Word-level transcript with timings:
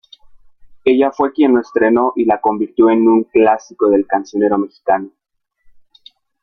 Ella 0.83 1.11
fue 1.11 1.31
quien 1.31 1.53
la 1.53 1.61
estrenó 1.61 2.13
y 2.15 2.25
la 2.25 2.41
convirtió 2.41 2.89
en 2.89 3.07
un 3.07 3.23
clásico 3.25 3.87
del 3.87 4.07
cancionero 4.07 4.57
mexicano. 4.57 5.11